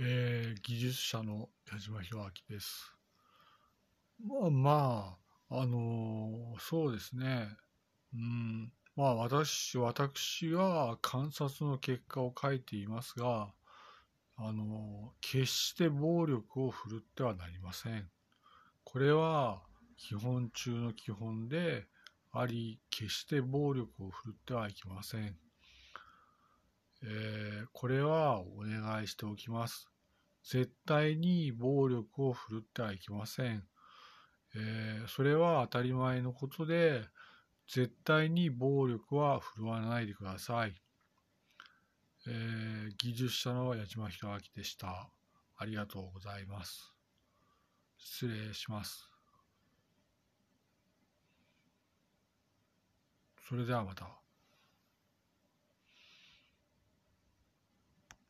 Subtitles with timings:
[0.00, 2.92] えー、技術者の矢島博明です。
[4.26, 5.16] まあ、ま
[5.50, 7.48] あ、あのー、そうですね。
[8.12, 13.52] うん、まあ私、私は観察の結果を書いていますが、
[14.36, 18.08] あのー、決して暴力を振るってはなりません。
[18.82, 19.62] これは
[19.96, 21.86] 基本中の基本で
[22.32, 25.36] あり、決して暴力を振るってはいけません。
[27.04, 27.43] えー、
[27.84, 29.90] これはお願いしておきます。
[30.42, 33.62] 絶対に暴力を振るってはいけません。
[34.54, 37.02] えー、それは当たり前のことで、
[37.70, 40.74] 絶対に暴力は振るわないでください。
[42.26, 45.10] えー、技術者の矢島弘明でした。
[45.58, 46.90] ありがとうございます。
[47.98, 49.10] 失礼します。
[53.46, 54.23] それではまた。